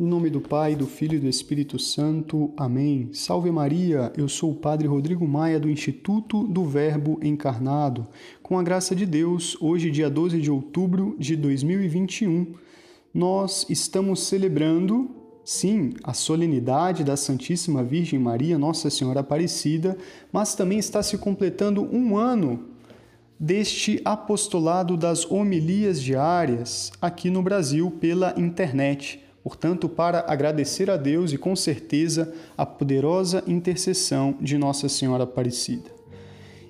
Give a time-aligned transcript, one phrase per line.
[0.00, 2.52] Em nome do Pai, do Filho e do Espírito Santo.
[2.56, 3.10] Amém.
[3.12, 8.06] Salve Maria, eu sou o Padre Rodrigo Maia do Instituto do Verbo Encarnado.
[8.40, 12.54] Com a graça de Deus, hoje, dia 12 de outubro de 2021,
[13.12, 15.10] nós estamos celebrando,
[15.44, 19.98] sim, a solenidade da Santíssima Virgem Maria, Nossa Senhora Aparecida,
[20.32, 22.66] mas também está se completando um ano
[23.36, 31.32] deste apostolado das homilias diárias aqui no Brasil pela internet portanto, para agradecer a Deus
[31.32, 35.90] e com certeza a poderosa intercessão de Nossa Senhora Aparecida.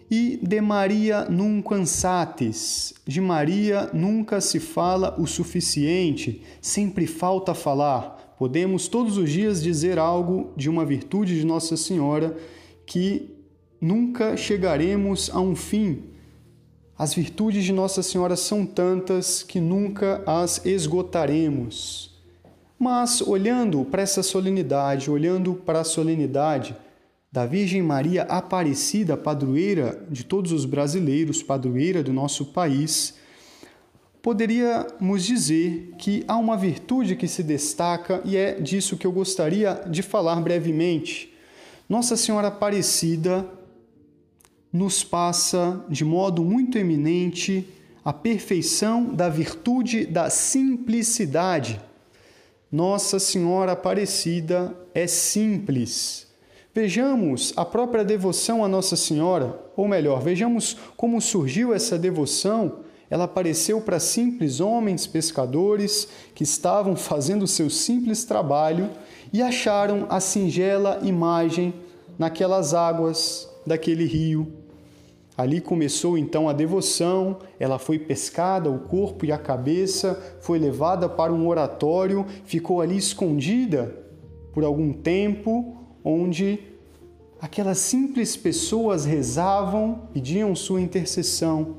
[0.09, 8.37] E de Maria nunca cansates, de Maria nunca se fala o suficiente, sempre falta falar.
[8.39, 12.37] Podemos todos os dias dizer algo de uma virtude de Nossa Senhora
[12.87, 13.29] que
[13.81, 16.05] nunca chegaremos a um fim.
[16.97, 22.17] As virtudes de Nossa Senhora são tantas que nunca as esgotaremos.
[22.79, 26.77] Mas olhando para essa solenidade, olhando para a solenidade
[27.31, 33.15] da Virgem Maria Aparecida, padroeira de todos os brasileiros, padroeira do nosso país,
[34.23, 39.83] poderíamos dizer que há uma virtude que se destaca e é disso que eu gostaria
[39.91, 41.35] de falar brevemente.
[41.89, 43.45] Nossa Senhora Aparecida
[44.73, 47.67] nos passa de modo muito eminente
[48.05, 51.81] a perfeição da virtude da simplicidade
[52.71, 56.27] nossa Senhora Aparecida é simples.
[56.75, 62.81] Vejamos a própria devoção a Nossa Senhora, ou melhor, vejamos como surgiu essa devoção.
[63.09, 68.91] Ela apareceu para simples homens pescadores que estavam fazendo seu simples trabalho
[69.33, 71.73] e acharam a singela imagem
[72.19, 74.68] naquelas águas daquele rio
[75.39, 81.09] Ali começou então a devoção, ela foi pescada, o corpo e a cabeça, foi levada
[81.09, 83.95] para um oratório, ficou ali escondida
[84.53, 86.59] por algum tempo, onde
[87.41, 91.77] aquelas simples pessoas rezavam, pediam sua intercessão.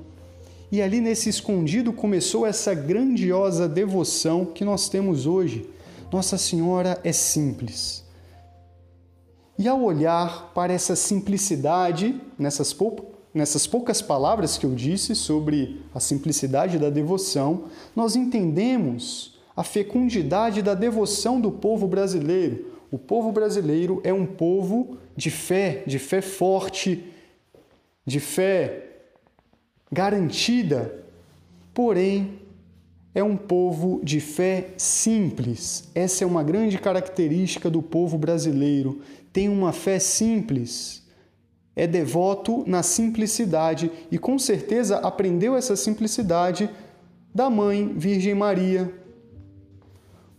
[0.72, 5.70] E ali nesse escondido começou essa grandiosa devoção que nós temos hoje.
[6.10, 8.06] Nossa Senhora é simples.
[9.58, 12.72] E ao olhar para essa simplicidade, nessas
[13.40, 17.64] nessas poucas palavras que eu disse sobre a simplicidade da devoção,
[17.96, 22.74] nós entendemos a fecundidade da devoção do povo brasileiro.
[22.92, 27.06] O povo brasileiro é um povo de fé, de fé forte,
[28.06, 28.88] de fé
[29.92, 30.94] garantida,
[31.74, 32.40] porém
[33.16, 35.90] é um povo de fé simples.
[35.96, 39.02] Essa é uma grande característica do povo brasileiro.
[39.32, 41.08] Tem uma fé simples
[41.80, 46.70] é devoto na simplicidade e com certeza aprendeu essa simplicidade
[47.34, 48.94] da mãe Virgem Maria.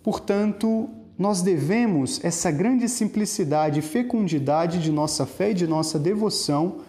[0.02, 6.80] Portanto, nós devemos essa grande simplicidade e fecundidade de nossa fé e de nossa devoção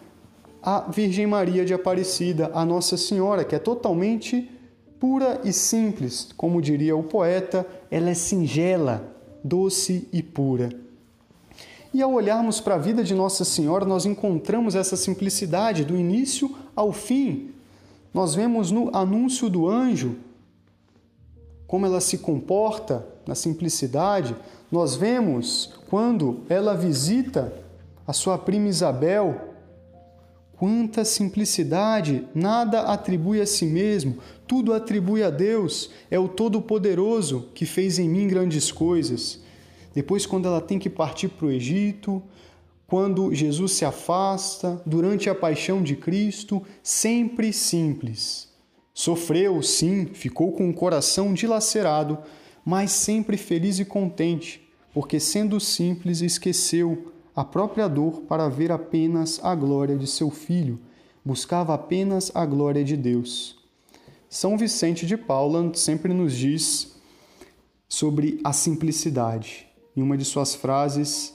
[0.62, 4.52] à Virgem Maria de Aparecida, a Nossa Senhora, que é totalmente
[5.00, 10.91] pura e simples, como diria o poeta, ela é singela, doce e pura.
[11.94, 16.56] E ao olharmos para a vida de Nossa Senhora, nós encontramos essa simplicidade do início
[16.76, 17.52] ao fim.
[18.14, 20.16] Nós vemos no anúncio do anjo
[21.68, 24.36] como ela se comporta na simplicidade.
[24.70, 27.54] Nós vemos quando ela visita
[28.06, 29.50] a sua prima Isabel.
[30.58, 32.28] Quanta simplicidade!
[32.36, 35.90] Nada atribui a si mesmo, tudo atribui a Deus.
[36.10, 39.41] É o Todo-Poderoso que fez em mim grandes coisas.
[39.94, 42.22] Depois, quando ela tem que partir para o Egito,
[42.88, 48.50] quando Jesus se afasta, durante a paixão de Cristo, sempre simples.
[48.94, 52.18] Sofreu, sim, ficou com o coração dilacerado,
[52.66, 54.62] mas sempre feliz e contente,
[54.94, 60.78] porque sendo simples esqueceu a própria dor para ver apenas a glória de seu filho,
[61.24, 63.58] buscava apenas a glória de Deus.
[64.30, 66.96] São Vicente de Paula sempre nos diz
[67.88, 69.71] sobre a simplicidade.
[69.96, 71.34] Em uma de suas frases,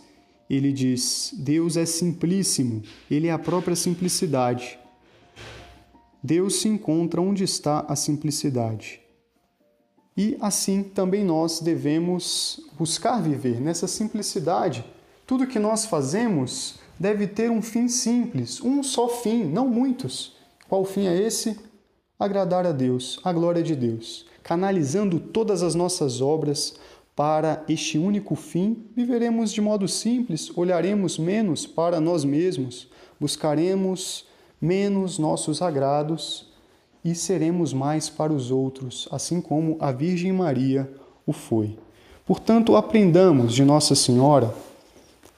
[0.49, 4.79] ele diz: Deus é simplíssimo, ele é a própria simplicidade.
[6.23, 9.01] Deus se encontra onde está a simplicidade.
[10.17, 14.85] E assim também nós devemos buscar viver nessa simplicidade.
[15.27, 20.35] Tudo que nós fazemos deve ter um fim simples, um só fim, não muitos.
[20.69, 21.59] Qual fim é esse?
[22.19, 26.75] Agradar a Deus, a glória de Deus, canalizando todas as nossas obras
[27.17, 34.27] para este único fim, viveremos de modo simples, olharemos menos para nós mesmos, buscaremos
[34.61, 36.47] menos nossos agrados
[37.03, 40.93] e seremos mais para os outros, assim como a Virgem Maria
[41.27, 41.79] o foi.
[42.27, 44.55] Portanto, aprendamos de Nossa Senhora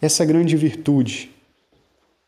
[0.03, 1.31] essa grande virtude.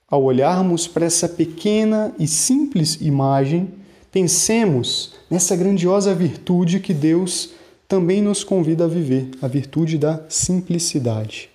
[0.09, 3.73] Ao olharmos para essa pequena e simples imagem,
[4.13, 7.51] pensemos nessa grandiosa virtude que Deus
[7.91, 11.51] também nos convida a viver, a virtude da simplicidade.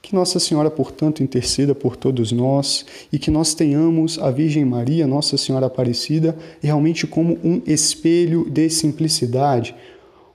[0.00, 5.08] Que Nossa Senhora, portanto, interceda por todos nós e que nós tenhamos a Virgem Maria,
[5.08, 9.74] Nossa Senhora Aparecida, realmente como um espelho de simplicidade,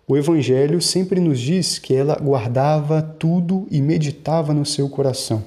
[0.05, 5.41] o Evangelho sempre nos diz que ela guardava tudo e meditava no seu coração.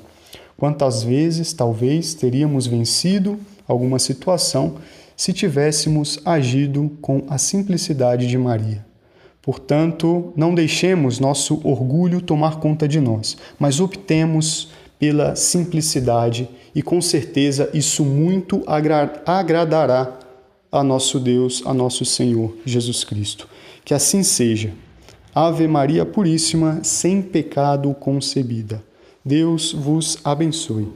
[0.56, 3.38] Quantas vezes, talvez, teríamos vencido
[3.69, 4.76] alguma situação
[5.14, 8.89] se tivéssemos agido com a simplicidade de Maria.
[9.42, 17.00] Portanto, não deixemos nosso orgulho tomar conta de nós, mas optemos pela simplicidade e com
[17.00, 20.19] certeza isso muito agra agradará
[20.70, 23.48] a nosso Deus, a nosso Senhor Jesus Cristo.
[23.84, 24.72] Que assim seja.
[25.34, 28.82] Ave Maria Puríssima, sem pecado concebida.
[29.25, 30.88] Deus vos abençoe.